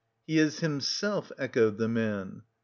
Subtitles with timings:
[0.25, 2.41] "He is himself," echoed the man.